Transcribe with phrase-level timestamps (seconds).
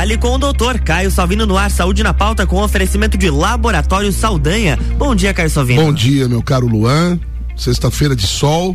[0.00, 4.10] Fale com o doutor Caio Salvino no ar, saúde na pauta com oferecimento de Laboratório
[4.10, 4.78] Saldanha.
[4.96, 5.82] Bom dia, Caio Salvino.
[5.82, 7.20] Bom dia, meu caro Luan.
[7.54, 8.74] Sexta-feira de sol.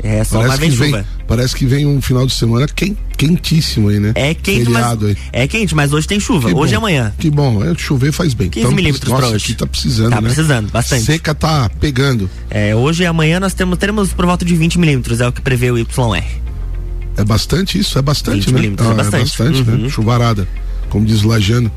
[0.00, 2.68] É, só parece que vem, Parece que vem um final de semana
[3.16, 4.12] quentíssimo aí, né?
[4.14, 5.22] É quente, Feriado mas, aí.
[5.32, 6.48] é quente, mas hoje tem chuva.
[6.48, 7.14] Que hoje bom, é amanhã.
[7.18, 8.48] Que bom, é, chover faz bem.
[8.48, 9.54] 15 milímetros nossa, pra hoje.
[9.56, 10.28] Tá precisando, tá né?
[10.28, 11.02] precisando, bastante.
[11.02, 12.30] Seca tá pegando.
[12.48, 15.40] É, hoje e amanhã nós temos, teremos por volta de 20 milímetros, é o que
[15.40, 16.24] prevê o YR.
[17.16, 18.54] É bastante isso, é bastante, 20 né?
[18.54, 19.22] milímetros, é Ah, bastante.
[19.22, 19.74] bastante, né?
[19.74, 19.90] Uhum.
[19.90, 20.48] Chuvarada,
[20.90, 21.70] como diz Lajano.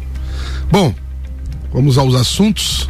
[0.70, 0.94] Bom,
[1.72, 2.90] vamos aos assuntos,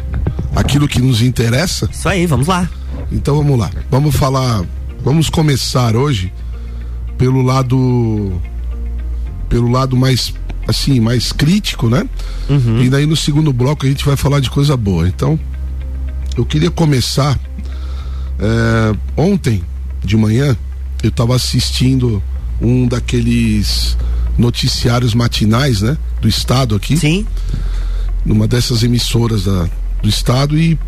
[0.56, 1.88] aquilo que nos interessa.
[1.92, 2.68] Isso aí, vamos lá.
[3.12, 3.70] Então vamos lá.
[3.90, 4.64] Vamos falar,
[5.04, 6.32] vamos começar hoje
[7.16, 8.40] pelo lado
[9.48, 10.34] pelo lado mais
[10.66, 12.08] assim, mais crítico, né?
[12.48, 12.82] Uhum.
[12.82, 15.06] E daí no segundo bloco a gente vai falar de coisa boa.
[15.06, 15.38] Então,
[16.36, 17.38] eu queria começar
[18.40, 19.62] é, ontem
[20.02, 20.56] de manhã
[21.02, 22.22] eu estava assistindo
[22.60, 23.96] um daqueles
[24.38, 26.96] noticiários matinais, né, do estado aqui.
[26.96, 27.26] Sim.
[28.24, 29.68] Numa dessas emissoras da,
[30.02, 30.78] do estado e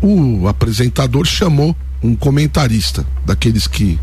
[0.00, 3.98] o apresentador chamou um comentarista daqueles que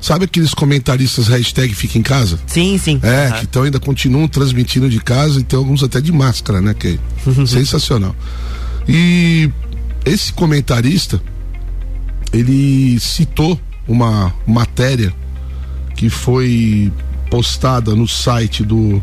[0.00, 2.38] sabe aqueles comentaristas hashtag fica em casa?
[2.46, 3.00] Sim, sim.
[3.02, 3.32] É, Uhum.
[3.38, 6.74] que então ainda continuam transmitindo de casa e tem alguns até de máscara, né?
[6.74, 8.14] Que é sensacional.
[8.88, 9.50] E
[10.04, 11.20] esse comentarista,
[12.32, 15.12] ele citou uma matéria
[15.96, 16.92] que foi
[17.30, 19.02] postada no site do,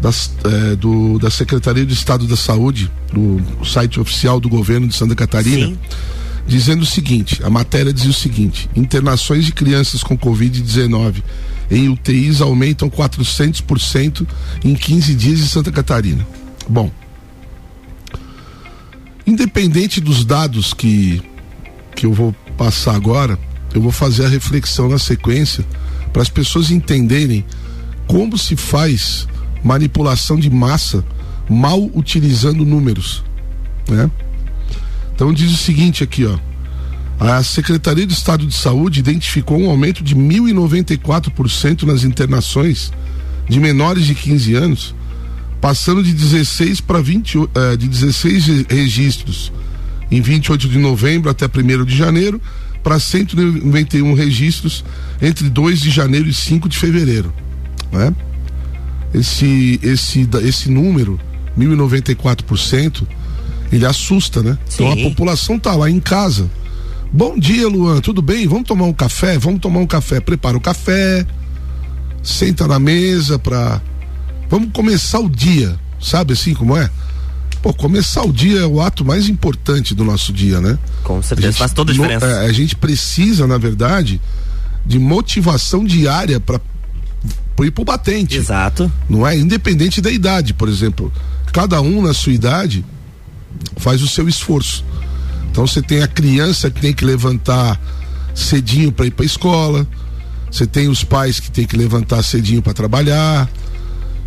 [0.00, 4.94] das, é, do da Secretaria de Estado da Saúde, do site oficial do governo de
[4.94, 5.78] Santa Catarina, Sim.
[6.46, 11.22] dizendo o seguinte: a matéria dizia o seguinte: internações de crianças com Covid-19
[11.70, 14.26] em UTIs aumentam 400%
[14.64, 16.26] em 15 dias em Santa Catarina.
[16.68, 16.90] Bom,
[19.26, 21.22] independente dos dados que,
[21.94, 23.38] que eu vou passar agora,
[23.72, 25.64] eu vou fazer a reflexão na sequência
[26.12, 27.44] para as pessoas entenderem
[28.06, 29.26] como se faz
[29.62, 31.04] manipulação de massa
[31.48, 33.22] mal utilizando números,
[33.88, 34.10] né?
[35.14, 36.38] Então diz o seguinte aqui, ó.
[37.18, 42.90] A Secretaria de Estado de Saúde identificou um aumento de 1.094% nas internações
[43.48, 44.94] de menores de 15 anos,
[45.60, 49.52] passando de 16 para 20, eh, de 16 re- registros
[50.10, 52.40] em 28 de novembro até 1 de janeiro,
[52.82, 54.84] para 191 registros
[55.20, 57.32] entre 2 de janeiro e 5 de fevereiro.
[57.92, 58.14] Né?
[59.12, 61.18] Esse, esse, esse número,
[61.58, 63.06] 1.094%,
[63.72, 64.58] ele assusta, né?
[64.72, 65.02] Então a Sim.
[65.04, 66.50] população tá lá em casa.
[67.12, 68.46] Bom dia, Luan, tudo bem?
[68.46, 69.36] Vamos tomar um café?
[69.38, 70.20] Vamos tomar um café.
[70.20, 71.26] Prepara o café,
[72.22, 73.80] senta na mesa pra.
[74.48, 76.90] Vamos começar o dia, sabe assim como é?
[77.62, 80.78] Pô, começar o dia é o ato mais importante do nosso dia, né?
[81.04, 82.26] Com certeza, gente faz toda a no- diferença.
[82.26, 84.18] é, a gente precisa, na verdade,
[84.86, 86.58] de motivação diária para
[87.62, 88.90] ir pro batente Exato.
[89.08, 89.36] não é?
[89.36, 91.12] Independente da idade, por exemplo.
[91.52, 92.82] Cada um na sua idade
[93.76, 94.82] faz o seu esforço.
[95.50, 97.78] Então você tem a criança que tem que levantar
[98.34, 99.86] cedinho para ir para escola,
[100.50, 103.50] você tem os pais que tem que levantar cedinho para trabalhar.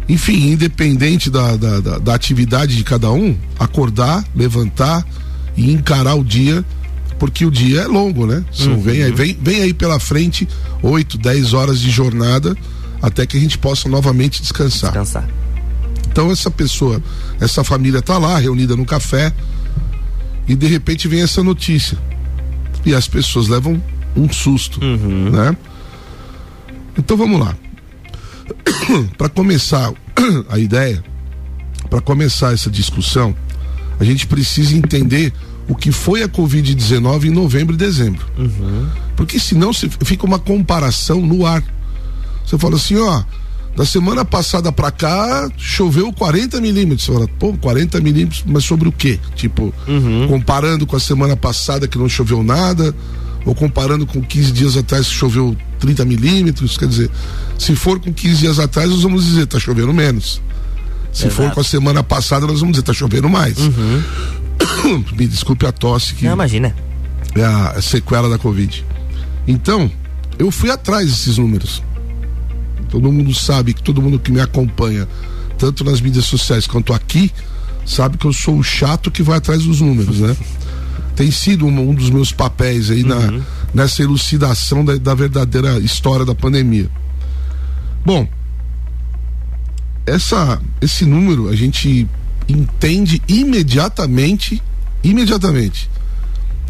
[0.09, 5.05] Enfim, independente da, da, da- da atividade de cada um, acordar, levantar
[5.55, 6.63] e encarar o dia,
[7.19, 8.43] porque o dia é longo, né?
[8.51, 10.47] São, vem, aí, vem, vem aí pela frente
[10.81, 12.55] 8, 10 horas de jornada
[13.01, 14.91] até que a gente possa novamente descansar.
[14.91, 15.29] Descansar.
[16.11, 17.01] Então essa pessoa,
[17.39, 19.33] essa família tá lá reunida no café
[20.47, 21.97] e de repente vem essa notícia.
[22.85, 23.81] E as pessoas levam
[24.15, 24.79] um susto,
[25.31, 25.55] né?
[26.97, 27.55] Então vamos lá.
[29.17, 29.91] para começar
[30.49, 31.03] a ideia,
[31.89, 33.35] para começar essa discussão,
[33.99, 35.33] a gente precisa entender
[35.67, 38.25] o que foi a Covid-19 em novembro e dezembro.
[39.15, 41.63] Porque senão se- fica uma comparação no ar.
[42.45, 43.23] Você fala assim, ó,
[43.75, 47.05] da semana passada pra cá choveu 40 milímetros.
[47.05, 49.17] Você fala, pô, 40 milímetros, mas sobre o quê?
[49.35, 49.73] Tipo,
[50.27, 52.93] comparando com a semana passada que não choveu nada,
[53.45, 56.77] ou comparando com 15 dias atrás que choveu 30 milímetros.
[56.77, 57.09] Quer dizer,
[57.59, 60.41] se for com 15 dias atrás, nós vamos dizer, tá chovendo menos.
[61.11, 61.55] Se for Exato.
[61.55, 63.57] com a semana passada, nós vamos dizer, tá chovendo mais.
[65.15, 66.73] Me desculpe a tosse que Não, imagina.
[67.35, 68.83] é a sequela da Covid.
[69.47, 69.91] Então,
[70.39, 71.83] eu fui atrás desses números.
[72.89, 75.07] Todo mundo sabe que todo mundo que me acompanha,
[75.57, 77.31] tanto nas mídias sociais quanto aqui,
[77.85, 80.35] sabe que eu sou o chato que vai atrás dos números, né?
[81.15, 83.31] Tem sido um, um dos meus papéis aí na,
[83.73, 86.89] nessa elucidação da, da verdadeira história da pandemia.
[88.05, 88.27] Bom,
[90.05, 92.07] essa, esse número a gente
[92.47, 94.61] entende imediatamente,
[95.03, 95.89] imediatamente,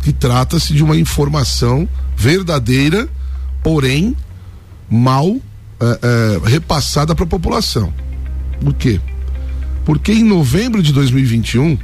[0.04, 3.08] que trata-se de uma informação verdadeira,
[3.64, 4.16] porém
[4.90, 5.38] mal
[5.80, 7.94] eh, eh, repassada para a população.
[8.62, 9.02] Por quê?
[9.86, 11.78] Porque em novembro de 2021,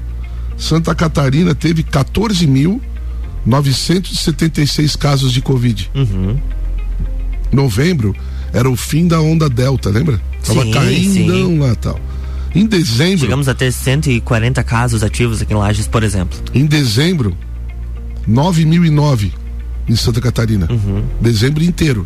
[0.58, 1.84] Santa Catarina teve
[3.48, 5.90] 14.976 casos de Covid.
[5.96, 6.38] Uhum.
[7.52, 8.16] Novembro
[8.54, 10.22] era o fim da onda Delta, lembra?
[10.46, 11.60] Tava Sim, caindo sim.
[11.60, 12.00] lá tal.
[12.56, 16.38] Em dezembro, Chegamos a ter 140 casos ativos aqui em Lages, por exemplo.
[16.54, 17.38] em dezembro,
[18.28, 19.32] 9.009
[19.88, 20.68] em Santa Catarina.
[20.70, 21.04] Uhum.
[21.22, 22.06] Dezembro inteiro.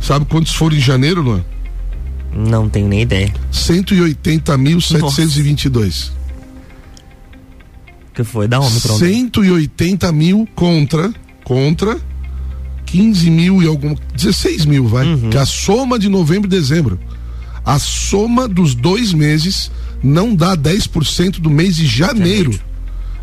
[0.00, 1.44] Sabe quantos foram em janeiro, Luan?
[2.34, 3.32] Não tenho nem ideia.
[3.52, 6.10] 180.722.
[8.16, 8.98] Que foi da Omicron.
[8.98, 11.12] 180 mil contra,
[11.44, 12.00] contra
[12.86, 15.06] 15 mil e algum, 16 mil, vai.
[15.06, 15.28] Uhum.
[15.28, 16.98] Que é a soma de novembro e dezembro.
[17.62, 19.70] A soma dos dois meses
[20.02, 22.58] não dá 10% do mês de janeiro.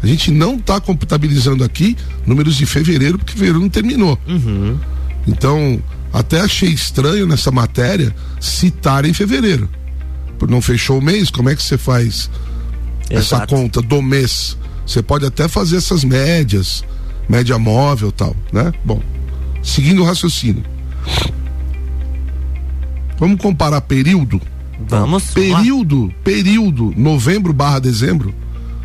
[0.02, 1.98] A gente não está computabilizando aqui
[2.28, 4.20] números de fevereiro, porque fevereiro não terminou.
[4.28, 4.78] Uhum.
[5.26, 5.82] Então,
[6.12, 9.68] até achei estranho nessa matéria citarem fevereiro.
[10.38, 12.30] Por não fechou o mês, como é que você faz
[13.10, 13.56] essa Exato.
[13.56, 14.58] conta do mês?
[14.86, 16.84] Você pode até fazer essas médias,
[17.28, 18.72] média móvel tal, né?
[18.84, 19.02] Bom,
[19.62, 20.64] seguindo o raciocínio.
[23.18, 24.42] Vamos comparar período?
[24.88, 24.90] Vamos.
[24.90, 25.34] vamos lá.
[25.34, 28.34] Período, período, novembro barra dezembro,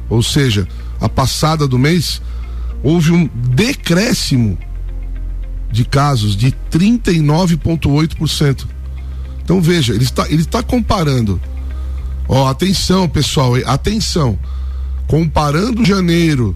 [0.08, 0.68] ou seja,
[1.00, 2.22] a passada do mês,
[2.82, 4.58] houve um decréscimo
[5.70, 8.66] de casos de 39,8%.
[9.42, 11.40] Então veja, ele está, ele está comparando.
[12.28, 14.38] Ó, atenção, pessoal, atenção.
[15.08, 16.54] Comparando janeiro,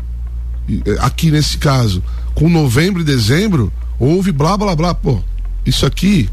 [0.69, 2.03] eh, aqui nesse caso,
[2.35, 4.95] com novembro e dezembro, houve blá blá blá.
[4.95, 5.21] Pô,
[5.67, 6.29] isso aqui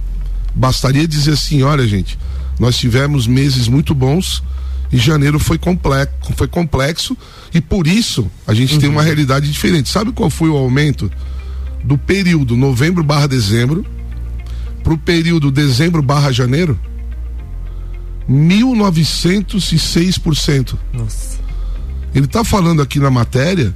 [0.53, 2.19] bastaria dizer assim: olha, gente,
[2.59, 4.43] nós tivemos meses muito bons
[4.91, 7.17] e janeiro foi complexo, foi complexo
[7.53, 9.87] e por isso a gente tem uma realidade diferente.
[9.87, 11.09] Sabe qual foi o aumento
[11.83, 13.85] do período novembro barra dezembro
[14.83, 16.77] para o período dezembro barra janeiro?
[18.29, 20.77] 1906%.
[20.93, 21.48] Nossa.
[22.13, 23.73] Ele está falando aqui na matéria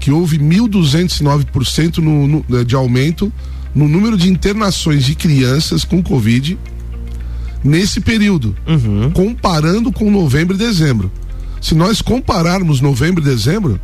[0.00, 3.32] que houve 1.209% no, no, eh, de aumento
[3.74, 6.58] no número de internações de crianças com Covid
[7.64, 9.10] nesse período, Uhum.
[9.12, 11.10] comparando com novembro e dezembro.
[11.60, 13.80] Se nós compararmos novembro e dezembro,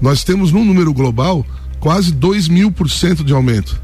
[0.00, 1.44] nós temos num número global
[1.80, 3.80] quase 2 mil por cento de aumento.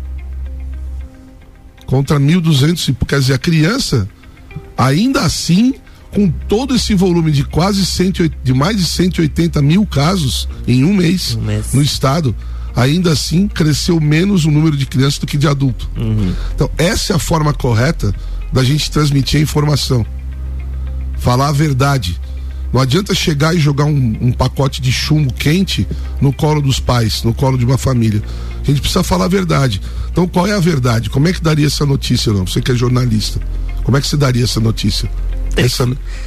[1.86, 4.08] Contra 1.200, e- quer dizer, a criança,
[4.78, 5.74] ainda assim,
[6.12, 10.92] com todo esse volume de quase 108, de mais de 180 mil casos em um
[10.94, 11.72] mês, Um mês.
[11.72, 12.34] no estado,
[12.76, 15.88] ainda assim cresceu menos o número de crianças do que de adulto.
[15.96, 16.32] Uhum.
[16.54, 18.14] Então, essa é a forma correta
[18.52, 20.04] da gente transmitir a informação.
[21.18, 22.20] Falar a verdade.
[22.72, 25.86] Não adianta chegar e jogar um, um pacote de chumbo quente
[26.20, 28.22] no colo dos pais, no colo de uma família.
[28.62, 29.80] A gente precisa falar a verdade.
[30.10, 31.10] Então, qual é a verdade?
[31.10, 32.46] Como é que daria essa notícia, não?
[32.46, 33.40] Você que é jornalista.
[33.84, 35.10] Como é que você daria essa notícia?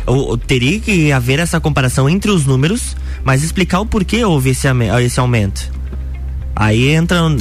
[0.05, 4.67] O- teria que haver essa comparação entre os números, mas explicar o porquê houve esse,
[4.67, 5.73] ame- esse aumento.
[6.57, 7.35] Aí entra, não,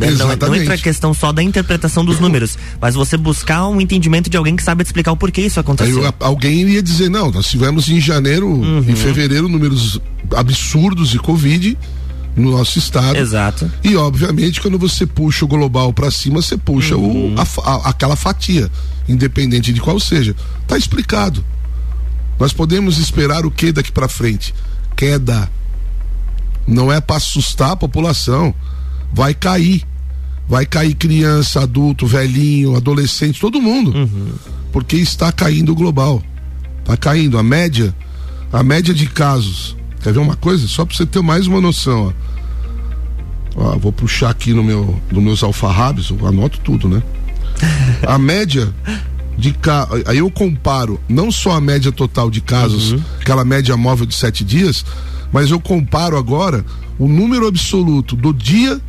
[0.56, 4.56] entra a questão só da interpretação dos números, mas você buscar um entendimento de alguém
[4.56, 6.04] que sabe explicar o porquê isso Aí aconteceu.
[6.04, 8.84] a- alguém iria dizer, não, nós tivemos em janeiro Uhum.
[8.88, 10.00] e fevereiro números
[10.34, 11.78] absurdos de Covid
[12.34, 13.16] no nosso estado.
[13.16, 13.70] Exato.
[13.84, 17.34] E obviamente quando você puxa o global para cima, você puxa Uhum.
[17.36, 18.68] o, a a- aquela fatia,
[19.08, 20.34] independente de qual seja.
[20.66, 21.44] Tá explicado.
[22.38, 24.54] Nós podemos esperar o que daqui para frente?
[24.96, 25.50] Queda.
[26.66, 28.54] Não é para assustar a população.
[29.12, 29.84] Vai cair.
[30.48, 33.92] Vai cair criança, adulto, velhinho, adolescente, todo mundo.
[34.72, 36.22] Porque está caindo o global.
[36.84, 37.94] Tá caindo a média,
[38.52, 39.74] a média de casos.
[40.02, 40.68] Quer ver uma coisa?
[40.68, 42.34] Só para você ter mais uma noção, ó.
[43.56, 47.02] Ó, vou puxar aqui no meu, nos meus alfarrábios, eu anoto tudo, né?
[48.06, 48.74] A média
[49.36, 49.88] de ca...
[50.06, 54.44] aí eu comparo não só a média total de casos, aquela média móvel de sete
[54.44, 54.84] dias,
[55.32, 56.64] mas eu comparo agora
[56.98, 58.80] o número absoluto do dia,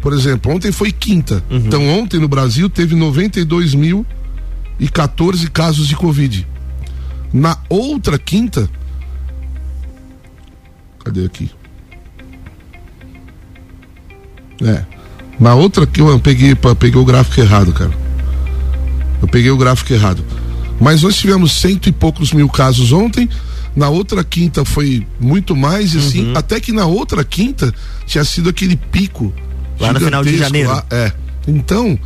[0.00, 4.04] por exemplo, ontem foi quinta, então ontem no Brasil teve 92 mil
[4.78, 6.46] e 14 casos de Covid.
[7.32, 8.68] Na outra quinta,
[11.04, 11.50] cadê aqui?
[14.62, 14.84] É.
[15.38, 18.09] Na outra que eu peguei, peguei o gráfico errado, cara.
[19.20, 20.24] Eu peguei o gráfico errado.
[20.80, 23.28] Mas nós tivemos cento e poucos mil casos ontem.
[23.76, 27.72] Na outra quinta foi muito mais, e assim, até que na outra quinta
[28.06, 29.32] tinha sido aquele pico.
[29.78, 30.70] Lá no final de janeiro.
[30.70, 30.84] lá.
[30.90, 31.12] É.
[31.46, 31.98] Então,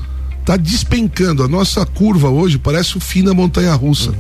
[0.45, 1.43] tá despencando.
[1.43, 4.13] A nossa curva hoje parece o fim da montanha russa.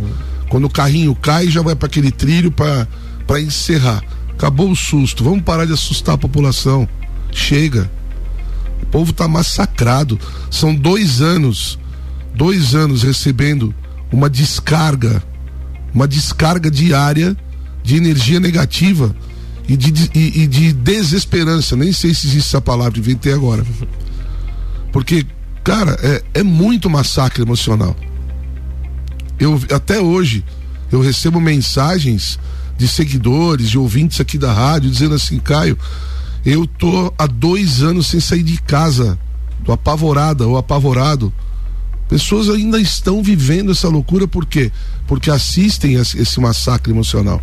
[0.48, 4.02] Quando o carrinho cai, já vai para aquele trilho para encerrar.
[4.30, 5.22] Acabou o susto.
[5.22, 6.88] Vamos parar de assustar a população.
[7.32, 7.90] Chega.
[8.82, 10.18] O povo tá massacrado.
[10.50, 11.78] São dois anos,
[12.34, 13.74] dois anos recebendo
[14.12, 15.22] uma descarga
[15.94, 17.36] uma descarga diária
[17.82, 19.14] de energia negativa
[19.68, 21.76] e de, e, e de desesperança.
[21.76, 23.64] Nem sei se existe essa palavra, inventei agora.
[24.92, 25.24] Porque,
[25.62, 27.96] cara, é, é muito massacre emocional.
[29.38, 30.44] Eu até hoje
[30.90, 32.38] eu recebo mensagens
[32.76, 35.78] de seguidores, de ouvintes aqui da rádio, dizendo assim, Caio,
[36.44, 39.18] eu tô há dois anos sem sair de casa,
[39.64, 41.32] tô apavorada ou apavorado.
[42.08, 44.70] Pessoas ainda estão vivendo essa loucura por quê?
[45.06, 47.42] Porque assistem esse massacre emocional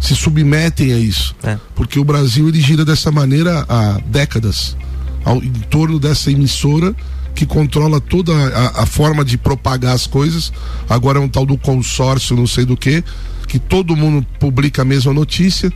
[0.00, 1.36] se submetem a isso.
[1.42, 1.58] É.
[1.74, 4.76] Porque o Brasil ele gira dessa maneira há décadas,
[5.24, 6.96] ao, em torno dessa emissora
[7.34, 10.52] que controla toda a, a, forma de propagar as coisas.
[10.88, 13.04] Agora é um tal do consórcio, não sei do que,
[13.46, 15.72] que todo mundo publica a mesma notícia.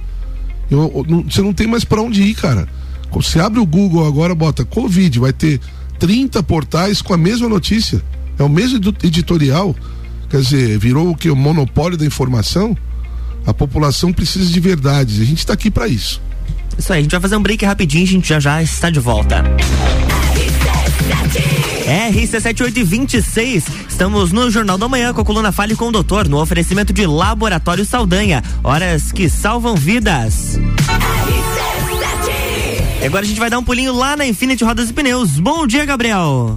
[0.71, 2.67] Eu, eu, não, você não tem mais para onde ir, cara.
[3.13, 5.61] Você abre o Google agora, bota Covid, vai ter
[6.05, 8.03] 30 portais com a mesma notícia.
[8.39, 9.75] É o mesmo editorial.
[10.29, 11.31] Quer dizer, virou o que?
[11.31, 12.77] O monopólio da informação?
[13.47, 15.19] A população precisa de verdades.
[15.19, 16.21] A gente está aqui para isso.
[16.77, 19.01] Isso aí, a gente vai fazer um break rapidinho, a gente já já está de
[19.01, 19.43] volta.
[21.87, 26.93] RC7826, estamos no Jornal da Manhã com a coluna Fale com o Doutor, no oferecimento
[26.93, 30.59] de Laboratório Saldanha, horas que salvam vidas.
[33.05, 35.39] Agora a gente vai dar um pulinho lá na Infinity Rodas e Pneus.
[35.39, 36.57] Bom dia, Gabriel.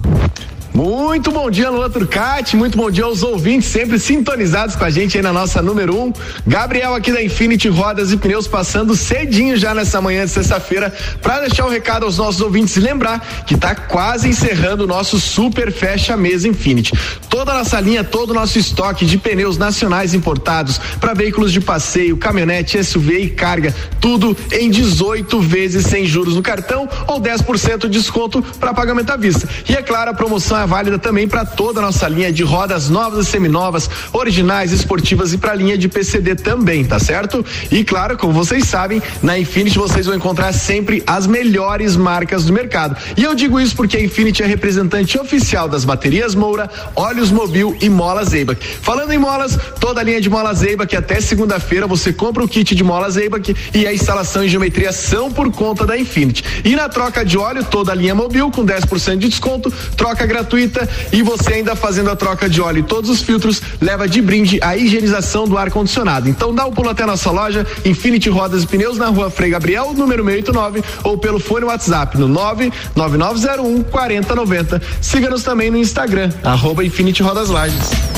[0.78, 2.56] Muito bom dia, Luan Turcati.
[2.56, 6.04] Muito bom dia aos ouvintes, sempre sintonizados com a gente aí na nossa número 1.
[6.04, 6.12] Um.
[6.46, 11.40] Gabriel aqui da Infinity Rodas e Pneus passando cedinho já nessa manhã de sexta-feira para
[11.40, 15.72] deixar um recado aos nossos ouvintes e lembrar que está quase encerrando o nosso super
[15.72, 16.92] fecha mesa Infinity.
[17.28, 21.60] Toda a nossa linha, todo o nosso estoque de pneus nacionais importados para veículos de
[21.60, 27.80] passeio, caminhonete, SUV e carga, tudo em 18 vezes sem juros no cartão ou 10%
[27.80, 29.48] de desconto para pagamento à vista.
[29.68, 32.90] E é claro, a promoção é válida também para toda a nossa linha de rodas
[32.90, 37.44] novas e seminovas, originais, esportivas e para a linha de PCD também, tá certo?
[37.70, 42.52] E claro, como vocês sabem, na Infinity vocês vão encontrar sempre as melhores marcas do
[42.52, 42.96] mercado.
[43.16, 47.76] E eu digo isso porque a Infinity é representante oficial das baterias Moura, óleos Mobil
[47.80, 48.60] e molas Eibach.
[48.82, 52.74] Falando em molas, toda a linha de molas Eibach até segunda-feira você compra o kit
[52.74, 56.44] de molas Eibach e a instalação e geometria são por conta da Infinity.
[56.62, 60.57] E na troca de óleo, toda a linha Mobil com 10% de desconto, troca gratuita
[60.58, 64.20] gratuita e você ainda fazendo a troca de óleo e todos os filtros leva de
[64.20, 66.28] brinde a higienização do ar condicionado.
[66.28, 69.92] Então dá um pulo até nossa loja Infinity Rodas e Pneus na Rua Frei Gabriel,
[69.94, 74.82] número 689 ou pelo fone WhatsApp no 99901 4090.
[75.00, 78.17] Siga-nos também no Instagram arroba Infinity Rodas Lages.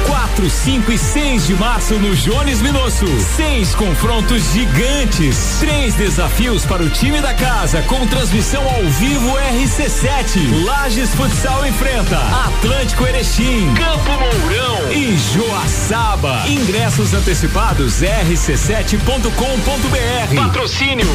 [0.21, 3.07] 4, 5 e 6 de março no Jones Minosso.
[3.35, 5.57] Seis confrontos gigantes.
[5.59, 10.63] Três desafios para o time da casa com transmissão ao vivo RC7.
[10.63, 16.43] Lages Futsal enfrenta Atlântico Erechim, Campo Mourão e Joaçaba.
[16.47, 20.35] Ingressos antecipados rc7.com.br.
[20.35, 21.07] Patrocínio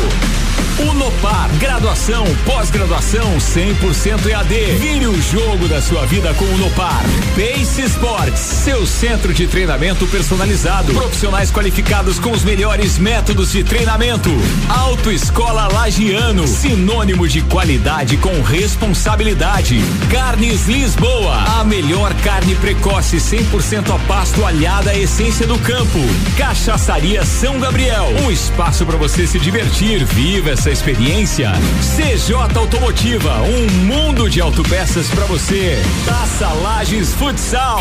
[0.79, 4.55] Unopar, graduação, pós-graduação 100% EAD.
[4.79, 7.03] Vire o jogo da sua vida com Unopar.
[7.35, 10.93] Pace Sports, seu centro de treinamento personalizado.
[10.93, 14.31] Profissionais qualificados com os melhores métodos de treinamento.
[14.69, 19.81] Autoescola Lagiano, sinônimo de qualidade com responsabilidade.
[20.11, 25.99] Carnes Lisboa, a melhor carne precoce 100% a pasto alhada à essência do campo.
[26.37, 30.05] Cachaçaria São Gabriel, um espaço para você se divertir.
[30.05, 31.53] Viva essa experiência.
[31.81, 35.83] CJ Automotiva, um mundo de autopeças para você.
[36.07, 37.81] Taça Lages Futsal.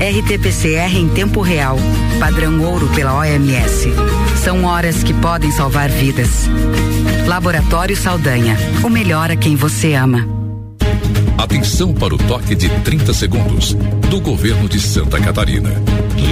[0.00, 1.76] RT-PCR em tempo real,
[2.18, 3.90] padrão ouro pela OMS.
[4.42, 6.48] São horas que podem salvar vidas.
[7.26, 10.26] Laboratório Saldanha, o melhor a quem você ama.
[11.36, 13.74] Atenção para o toque de 30 segundos
[14.08, 15.70] do governo de Santa Catarina.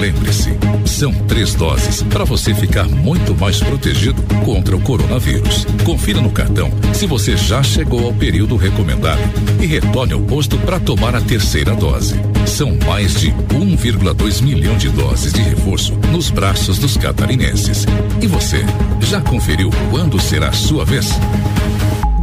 [0.00, 0.50] Lembre-se,
[0.86, 5.66] são três doses para você ficar muito mais protegido contra o coronavírus.
[5.84, 9.20] Confira no cartão se você já chegou ao período recomendado
[9.60, 12.18] e retorne ao posto para tomar a terceira dose.
[12.48, 17.84] São mais de 1,2 milhão de doses de reforço nos braços dos catarinenses.
[18.20, 18.64] E você,
[19.02, 21.08] já conferiu quando será a sua vez?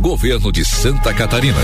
[0.02, 1.58] Governo de Santa Catarina.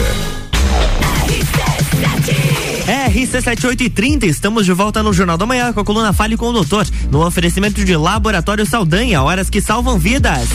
[3.10, 6.88] RC7830, estamos de volta no Jornal da Manhã com a coluna Fale com o Doutor,
[7.12, 10.48] no oferecimento de Laboratório Saldanha, horas que salvam vidas.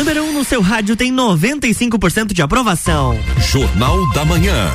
[0.00, 3.14] Número 1 um no seu rádio tem 95% de aprovação.
[3.52, 4.70] Jornal da Manhã.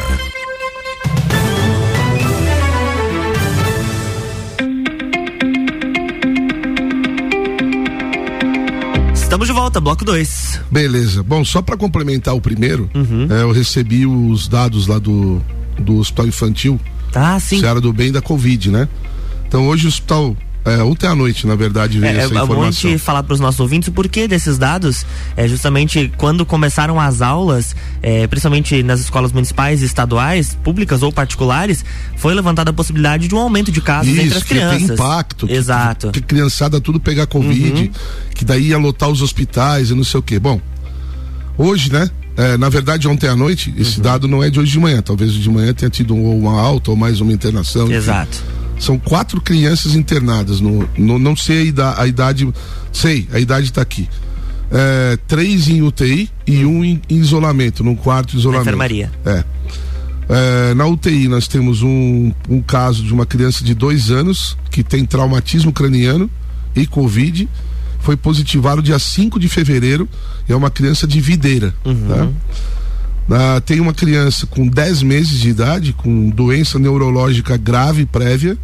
[9.15, 10.62] Estamos de volta, bloco 2.
[10.70, 11.24] Beleza.
[11.24, 13.27] Bom, só para complementar o primeiro, uhum.
[13.27, 15.41] é, eu recebi os dados lá do,
[15.79, 16.79] do Hospital Infantil.
[17.15, 17.60] Ah, sim.
[17.60, 18.88] Seara do Bem da Covid, né?
[19.48, 22.90] Então hoje o hospital é, ontem à noite, na verdade, veio é, essa informação.
[22.90, 25.06] É bom falar para os nossos ouvintes o porquê desses dados.
[25.38, 31.12] É justamente quando começaram as aulas, é, principalmente nas escolas municipais e estaduais, públicas ou
[31.12, 31.86] particulares,
[32.18, 34.82] foi levantada a possibilidade de um aumento de casos Isso, entre as crianças.
[34.82, 35.48] Que tem impacto.
[35.52, 36.12] Exato.
[36.12, 37.90] Que, que, criançada tudo pegar Covid, uhum.
[38.34, 40.40] que daí ia lotar os hospitais e não sei o quê.
[40.40, 40.60] Bom,
[41.60, 42.10] hoje, né?
[42.38, 44.04] É, na verdade, ontem à noite, esse uhum.
[44.04, 45.00] dado não é de hoje de manhã.
[45.02, 47.90] Talvez de manhã tenha tido uma alta ou mais uma internação.
[47.90, 48.44] Exato.
[48.44, 48.55] Enfim.
[48.79, 50.60] São quatro crianças internadas.
[50.60, 52.53] No, no não sei a idade, a idade,
[52.91, 54.10] sei, a idade está aqui.
[54.72, 58.65] É, três em UTI e um em, em isolamento, num quarto de isolamento.
[58.65, 59.12] Na enfermaria.
[59.25, 59.44] É.
[60.27, 64.84] É, na UTI nós temos um, um caso de uma criança de dois anos que
[64.84, 66.29] tem traumatismo craniano
[66.75, 67.48] e Covid.
[68.00, 70.08] Foi positivado dia 5 de fevereiro.
[70.48, 71.74] É uma criança de videira.
[71.86, 72.08] Uhum.
[72.08, 72.29] Tá?
[73.29, 78.58] Ah, tem uma criança com 10 meses de idade, com doença neurológica grave prévia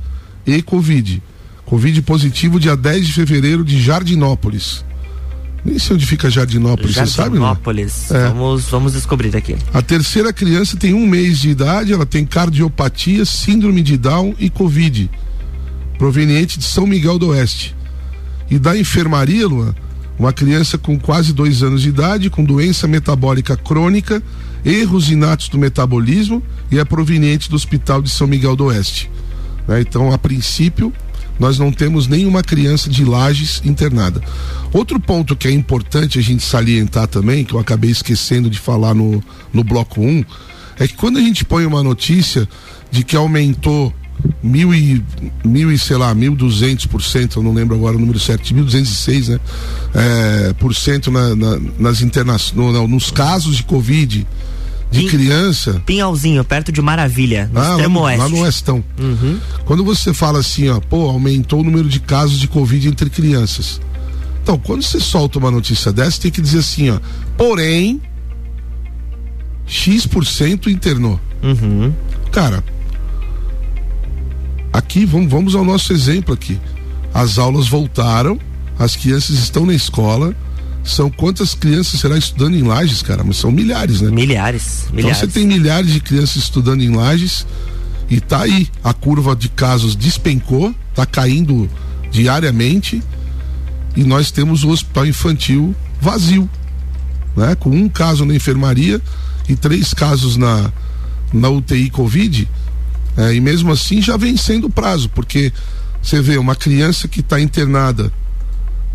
[0.45, 1.21] e Covid.
[1.65, 4.83] Covid positivo dia 10 de fevereiro de Jardinópolis.
[5.63, 7.37] Nem sei onde fica Jardinópolis, você sabe?
[7.37, 8.11] Jardinópolis.
[8.11, 8.27] É.
[8.27, 9.55] Vamos, vamos descobrir aqui.
[9.73, 14.49] A terceira criança tem um mês de idade, ela tem cardiopatia, síndrome de Down e
[14.49, 15.09] Covid,
[15.97, 17.75] proveniente de São Miguel do Oeste.
[18.49, 19.73] E da enfermaria, Luan,
[20.17, 24.21] uma criança com quase dois anos de idade, com doença metabólica crônica,
[24.65, 29.09] erros inatos do metabolismo e é proveniente do Hospital de São Miguel do Oeste.
[29.67, 29.81] Né?
[29.81, 30.93] Então, a princípio,
[31.39, 34.21] nós não temos nenhuma criança de lajes internada.
[34.71, 38.93] Outro ponto que é importante a gente salientar também, que eu acabei esquecendo de falar
[38.93, 40.25] no, no bloco 1, um,
[40.79, 42.47] é que quando a gente põe uma notícia
[42.91, 43.93] de que aumentou
[44.41, 45.03] mil e,
[45.43, 48.53] mil e sei lá, mil duzentos por cento, eu não lembro agora o número certo,
[48.53, 49.39] mil duzentos e seis, né?
[49.93, 54.27] É, por cento na, na, nas internações, no, nos casos de Covid
[54.91, 55.81] de Pin, criança.
[55.85, 58.21] Pinhalzinho, perto de Maravilha, no ah, extremo lá, oeste.
[58.21, 58.83] Lá no Oestão.
[58.99, 59.39] Uhum.
[59.63, 63.79] Quando você fala assim, ó, pô, aumentou o número de casos de Covid entre crianças.
[64.43, 66.99] Então, quando você solta uma notícia dessa, tem que dizer assim, ó,
[67.37, 68.01] porém,
[69.65, 71.19] X% internou.
[71.41, 71.93] Uhum.
[72.31, 72.61] Cara,
[74.73, 76.59] aqui vamos, vamos ao nosso exemplo aqui.
[77.13, 78.37] As aulas voltaram,
[78.77, 80.35] as crianças estão na escola.
[80.83, 83.23] São quantas crianças será estudando em lajes, cara?
[83.23, 84.09] Mas são milhares, né?
[84.09, 84.93] Milhares, milhares.
[84.93, 87.45] Então você tem milhares de crianças estudando em lajes
[88.09, 88.67] e tá aí.
[88.83, 91.69] A curva de casos despencou, tá caindo
[92.09, 93.01] diariamente
[93.95, 96.49] e nós temos o hospital infantil vazio,
[97.37, 97.55] né?
[97.55, 98.99] Com um caso na enfermaria
[99.47, 100.71] e três casos na,
[101.31, 102.49] na UTI Covid
[103.17, 105.51] é, e mesmo assim já vem sendo prazo, porque
[106.01, 108.11] você vê uma criança que está internada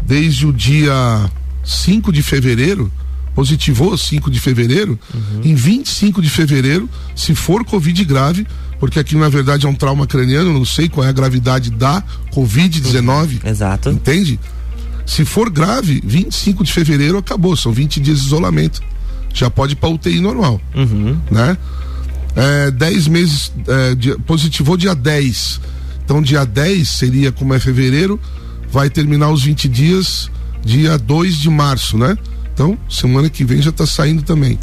[0.03, 1.31] desde o dia
[1.67, 2.91] 5 de fevereiro,
[3.35, 5.41] positivou 5 de fevereiro, uhum.
[5.45, 8.47] em 25 de fevereiro, se for Covid grave,
[8.79, 12.03] porque aqui na verdade é um trauma craniano, não sei qual é a gravidade da
[12.33, 13.43] Covid-19.
[13.45, 13.51] Uhum.
[13.51, 13.91] Exato.
[13.91, 14.39] Entende?
[15.05, 18.81] Se for grave, 25 de fevereiro acabou, são 20 dias de isolamento.
[19.35, 20.61] Já pode ir para UTI normal.
[20.75, 21.19] Uhum.
[21.31, 21.57] Né?
[22.37, 25.61] é, 10 meses, é, dia, positivou dia 10.
[26.05, 28.21] Então, dia 10 seria, como é fevereiro,
[28.71, 30.31] vai terminar os 20 dias,
[30.67, 32.19] dia 2 de março, né?
[32.53, 34.59] Então, semana que vem já está saindo também.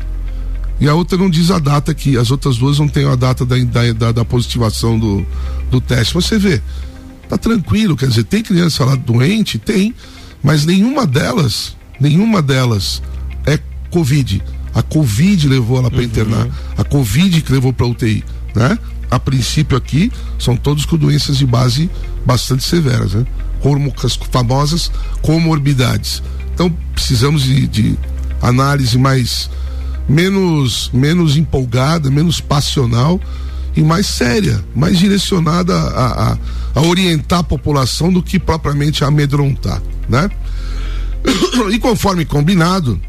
[0.79, 3.45] E a outra não diz a data aqui, as outras duas não tem a data
[3.45, 3.55] da,
[3.93, 5.25] da, da positivação do,
[5.71, 6.13] do teste.
[6.13, 6.61] Você vê,
[7.29, 9.57] tá tranquilo, quer dizer, tem criança lá doente?
[9.57, 9.95] Tem,
[10.43, 13.01] mas nenhuma delas, nenhuma delas
[13.45, 13.57] é
[13.89, 14.43] Covid.
[14.75, 16.05] A Covid levou ela para uhum.
[16.05, 16.47] internar.
[16.77, 18.77] A Covid que levou para UTI, né?
[19.09, 21.89] A princípio aqui são todos com doenças de base
[22.25, 23.25] bastante severas, né?
[24.31, 26.21] Famosas comorbidades.
[26.53, 27.97] Então precisamos de, de
[28.41, 29.49] análise mais
[30.07, 33.19] menos menos empolgada, menos passional
[33.75, 36.37] e mais séria, mais direcionada a, a,
[36.75, 40.29] a orientar a população do que propriamente a amedrontar, né?
[41.71, 42.99] E conforme combinado,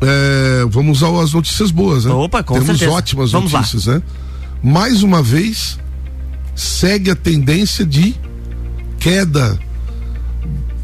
[0.00, 2.12] é, vamos às notícias boas, né?
[2.12, 2.90] Opa, com Temos certeza.
[2.90, 3.94] ótimas vamos notícias, lá.
[3.94, 4.02] né?
[4.62, 5.78] Mais uma vez,
[6.56, 8.14] segue a tendência de
[8.98, 9.58] queda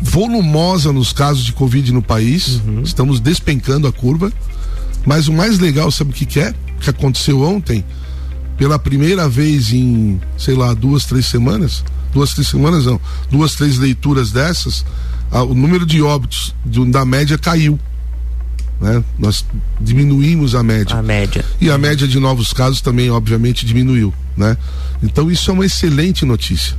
[0.00, 2.60] volumosa nos casos de Covid no país.
[2.66, 2.82] Uhum.
[2.82, 4.32] Estamos despencando a curva.
[5.04, 6.54] Mas o mais legal, sabe o que, que é?
[6.80, 7.84] Que aconteceu ontem,
[8.56, 11.84] pela primeira vez em, sei lá, duas, três semanas.
[12.12, 13.00] Duas, três semanas não.
[13.30, 14.84] Duas, três leituras dessas,
[15.30, 16.54] a, o número de óbitos
[16.88, 17.78] da média caiu.
[18.80, 19.02] Né?
[19.18, 19.44] Nós
[19.80, 20.96] diminuímos a média.
[20.96, 21.44] A média.
[21.60, 24.56] E a média de novos casos também, obviamente, diminuiu, né?
[25.02, 26.76] Então isso é uma excelente notícia.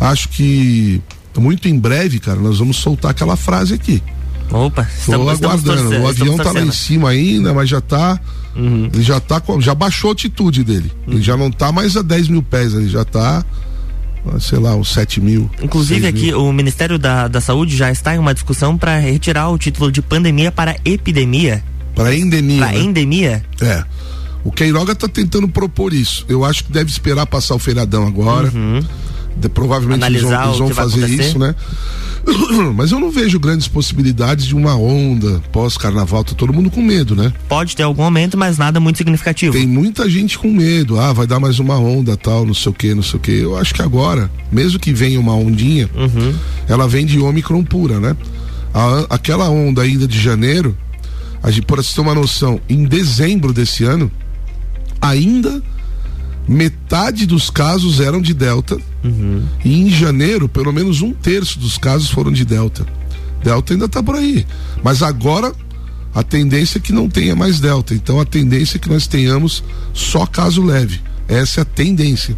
[0.00, 1.00] Acho que
[1.38, 4.02] muito em breve, cara, nós vamos soltar aquela frase aqui.
[4.50, 5.62] Opa, Estou aguardando.
[5.62, 8.18] torcendo, o avião estamos tá lá em cima ainda, mas já tá.
[8.56, 8.88] Uhum.
[8.92, 9.40] Ele já tá.
[9.40, 10.90] com- Já baixou a altitude dele.
[11.06, 13.44] Ele já não tá mais a 10 mil pés, ele já tá.
[14.40, 15.50] Sei lá, uns 7 mil.
[15.62, 16.44] Inclusive 6 aqui mil.
[16.44, 20.02] o Ministério da, da Saúde já está em uma discussão para retirar o título de
[20.02, 21.62] pandemia para epidemia.
[21.94, 22.58] Pra endemia.
[22.60, 22.80] Para né?
[22.80, 23.44] endemia.
[23.60, 23.84] É.
[24.44, 26.24] O Queiroga tá tentando propor isso.
[26.28, 28.50] Eu acho que deve esperar passar o feiradão agora.
[29.40, 30.30] De- provavelmente eles vão.
[30.32, 31.28] Analisar eles vão que vai fazer acontecer.
[31.28, 31.54] isso, né?
[32.74, 36.24] Mas eu não vejo grandes possibilidades de uma onda pós-carnaval.
[36.24, 37.32] Tá todo mundo com medo, né?
[37.48, 39.52] Pode ter algum aumento, mas nada muito significativo.
[39.54, 40.98] Tem muita gente com medo.
[41.00, 43.32] Ah, vai dar mais uma onda, tal, não sei o que, não sei o que.
[43.32, 46.34] Eu acho que agora, mesmo que venha uma ondinha, Uhum.
[46.68, 48.14] ela vem de Ômicron pura, né?
[48.74, 50.76] A- aquela onda ainda de janeiro,
[51.42, 54.10] a gente, para você ter uma noção, em dezembro desse ano,
[55.00, 55.62] ainda
[56.48, 58.78] metade dos casos eram de Delta.
[59.64, 62.86] E em janeiro, pelo menos um terço dos casos foram de Delta.
[63.44, 64.46] Delta ainda tá por aí.
[64.82, 65.52] Mas agora
[66.14, 67.94] a tendência é que não tenha mais Delta.
[67.94, 71.00] Então a tendência é que nós tenhamos só caso leve.
[71.28, 72.36] Essa é a tendência.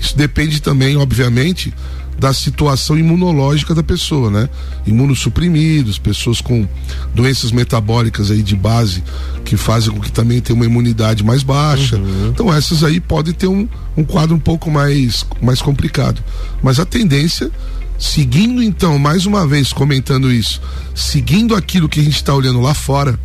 [0.00, 1.72] Isso depende também, obviamente,
[2.20, 4.48] da situação imunológica da pessoa, né?
[4.86, 6.68] Imunossuprimidos, pessoas com
[7.14, 9.02] doenças metabólicas aí de base
[9.42, 11.98] que fazem com que também tenha uma imunidade mais baixa.
[12.28, 16.22] Então essas aí podem ter um, um quadro um pouco mais, mais complicado.
[16.62, 17.50] Mas a tendência,
[17.98, 20.60] seguindo então, mais uma vez comentando isso,
[20.94, 23.18] seguindo aquilo que a gente está olhando lá fora,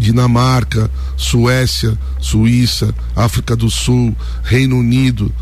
[0.00, 5.32] Dinamarca, Suécia, Suíça, África do Sul, Reino Unido,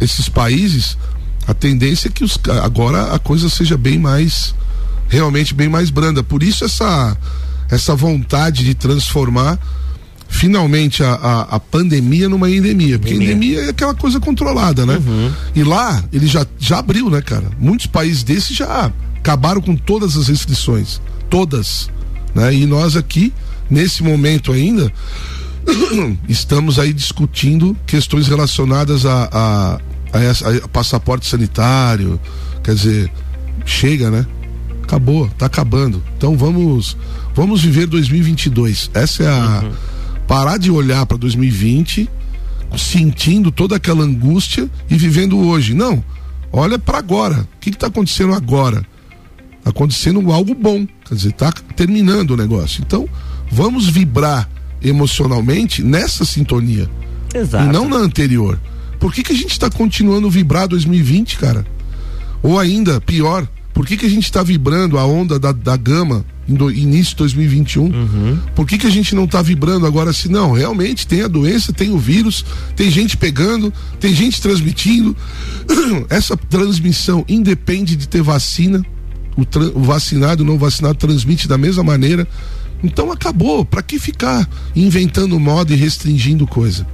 [0.00, 0.96] esses países,
[1.48, 4.54] a tendência é que os, agora a coisa seja bem mais,
[5.08, 6.22] realmente bem mais branda.
[6.22, 7.16] Por isso essa,
[7.70, 9.58] essa vontade de transformar
[10.28, 12.98] finalmente a, a, a pandemia numa endemia.
[12.98, 13.34] Porque Endemia.
[13.34, 15.00] endemia é aquela coisa controlada, né?
[15.54, 17.50] E lá ele já, já abriu, né, cara?
[17.58, 21.00] Muitos países desses já acabaram com todas as restrições.
[21.30, 21.88] Todas.
[22.34, 22.54] Né?
[22.54, 23.32] E nós aqui,
[23.70, 24.92] nesse momento ainda,
[26.28, 29.80] estamos aí discutindo questões relacionadas a, a,
[30.12, 32.20] a, passaporte sanitário.
[32.62, 33.12] Quer dizer,
[33.64, 34.26] chega, né?
[34.82, 36.02] Acabou, tá acabando.
[36.16, 36.96] Então vamos
[37.34, 38.90] vamos viver 2022.
[38.94, 39.70] Essa é a
[40.26, 42.08] parar de olhar para 2020
[42.76, 45.74] sentindo toda aquela angústia e vivendo hoje.
[45.74, 46.02] Não.
[46.52, 47.40] Olha para agora.
[47.40, 48.84] O que está acontecendo agora?
[49.62, 50.86] Tá acontecendo algo bom.
[51.04, 52.82] Quer dizer, tá terminando o negócio.
[52.86, 53.08] Então,
[53.50, 54.48] vamos vibrar
[54.82, 56.88] emocionalmente nessa sintonia.
[57.34, 57.64] Exato.
[57.64, 58.58] E não na anterior.
[58.98, 61.64] Por que, que a gente está continuando vibrar 2020, cara?
[62.42, 66.24] Ou ainda, pior, por que, que a gente está vibrando a onda da, da gama
[66.48, 68.38] do- início de 2021?
[68.54, 70.28] Por que, que a gente não está vibrando agora assim?
[70.28, 75.16] Não, realmente tem a doença, tem o vírus, tem gente pegando, tem gente transmitindo.
[76.10, 78.84] Essa transmissão independe de ter vacina.
[79.36, 79.42] O,
[79.78, 82.26] o vacinado e o não vacinado transmite da mesma maneira.
[82.82, 83.64] Então acabou.
[83.64, 86.84] Para que ficar inventando moda e restringindo coisa?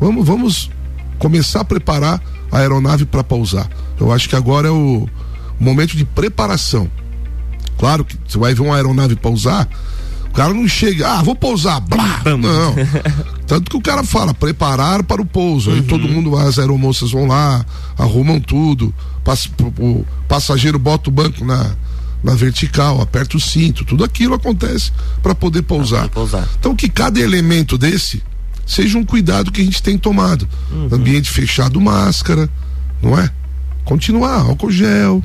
[0.00, 0.70] Vamos, vamos
[1.18, 3.68] começar a preparar a aeronave para pousar.
[4.00, 5.06] Eu acho que agora é o
[5.58, 6.88] momento de preparação.
[7.78, 9.68] Claro que você vai ver uma aeronave pousar,
[10.28, 12.74] o cara não chega, ah, vou pousar, blá, não.
[13.46, 15.70] Tanto que o cara fala, preparar para o pouso.
[15.70, 17.64] Aí todo mundo, as aeromoças vão lá,
[17.96, 18.92] arrumam tudo,
[19.24, 21.70] pass- o passageiro bota o banco na,
[22.22, 26.02] na vertical, aperta o cinto, tudo aquilo acontece para poder pousar.
[26.08, 26.48] poder pousar.
[26.58, 28.22] Então que cada elemento desse
[28.68, 30.46] seja um cuidado que a gente tem tomado.
[30.92, 32.48] Ambiente fechado, máscara,
[33.02, 33.30] não é?
[33.84, 35.24] Continuar, álcool gel,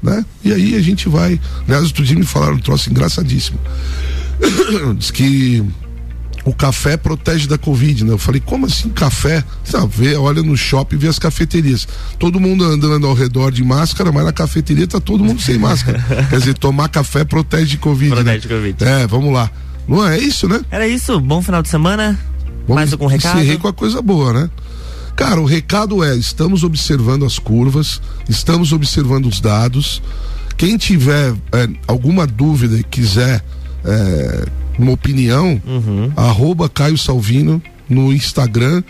[0.00, 0.24] né?
[0.44, 1.38] E aí a gente vai.
[1.66, 3.58] Aliás, outro dia me falaram um troço engraçadíssimo.
[4.96, 5.62] Diz que
[6.44, 8.12] o café protege da Covid, né?
[8.12, 9.44] Eu falei, como assim café?
[9.64, 11.86] Você vê, olha no shopping, vê as cafeterias.
[12.18, 16.04] Todo mundo andando ao redor de máscara, mas na cafeteria tá todo mundo sem máscara.
[16.30, 18.10] Quer dizer, tomar café protege de Covid.
[18.10, 18.38] Protege né?
[18.38, 18.84] de Covid.
[18.84, 19.50] É, vamos lá.
[19.86, 20.60] Não é isso, né?
[20.70, 21.20] Era isso.
[21.20, 22.18] Bom final de semana.
[22.66, 23.38] Vamos Mais algum recado?
[23.38, 24.50] Encerrei com a coisa boa, né?
[25.16, 30.02] Cara, o recado é: estamos observando as curvas, estamos observando os dados.
[30.56, 33.42] Quem tiver é, alguma dúvida e quiser
[33.84, 34.44] é,
[34.78, 36.12] uma opinião, uhum.
[36.16, 38.82] arroba Caio Salvino no Instagram,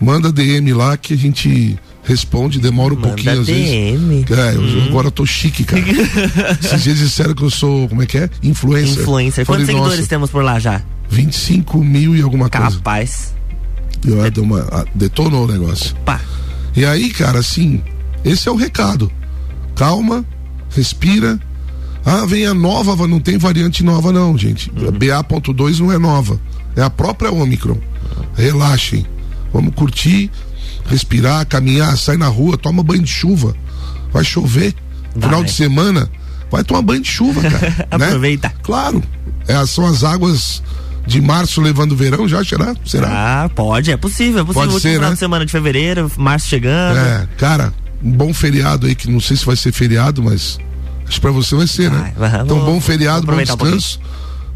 [0.00, 4.24] manda DM lá que a gente responde, demora um manda pouquinho às DM.
[4.24, 4.38] vezes.
[4.38, 4.86] É, eu, hum.
[4.88, 5.82] agora eu tô chique, cara.
[6.62, 8.30] Esses dias disseram que eu sou, como é que é?
[8.42, 9.02] Influencer.
[9.02, 9.46] Influencer.
[9.46, 10.82] Quantos Falei, seguidores temos por lá já?
[11.10, 12.76] 25 mil e alguma Capaz.
[12.76, 12.78] coisa.
[12.78, 13.34] Capaz.
[14.06, 14.30] Eu, é.
[14.40, 15.94] uma, detonou o negócio.
[16.00, 16.20] Opa.
[16.74, 17.82] E aí, cara, assim,
[18.24, 19.10] esse é o recado.
[19.74, 20.24] Calma,
[20.74, 21.38] respira.
[22.04, 24.70] Ah, vem a nova, não tem variante nova, não, gente.
[24.70, 24.90] Uhum.
[24.92, 26.40] BA.2 não é nova.
[26.76, 27.76] É a própria Omicron.
[28.34, 29.04] Relaxem.
[29.52, 30.30] Vamos curtir,
[30.86, 33.54] respirar, caminhar, sair na rua, toma banho de chuva.
[34.12, 34.74] Vai chover.
[35.14, 35.28] Vai.
[35.28, 36.10] Final de semana,
[36.50, 37.86] vai tomar banho de chuva, cara.
[37.98, 38.06] né?
[38.06, 38.52] Aproveita.
[38.62, 39.02] Claro.
[39.46, 40.62] É, são as águas
[41.10, 42.72] de março levando o verão já, será?
[42.86, 43.08] Será?
[43.44, 44.68] Ah, pode, é possível, é possível.
[44.70, 45.14] Pode ser, final né?
[45.14, 46.98] de semana de fevereiro, março chegando.
[46.98, 50.58] É, cara, um bom feriado aí, que não sei se vai ser feriado, mas
[51.04, 52.14] acho que pra você vai ser, né?
[52.44, 54.00] Então, bom feriado, bom descanso.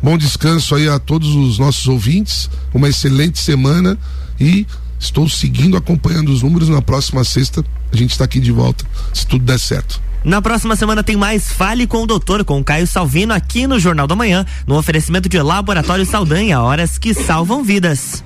[0.00, 3.98] Um bom descanso aí a todos os nossos ouvintes, uma excelente semana
[4.38, 4.64] e
[4.98, 6.68] estou seguindo, acompanhando os números.
[6.68, 10.00] Na próxima sexta a gente está aqui de volta, se tudo der certo.
[10.24, 14.06] Na próxima semana tem mais Fale com o Doutor, com Caio Salvino, aqui no Jornal
[14.06, 18.24] da Manhã, no oferecimento de Laboratório Saldanha, horas que salvam vidas.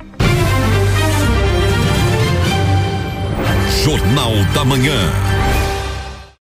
[3.85, 5.28] Jornal da Manhã.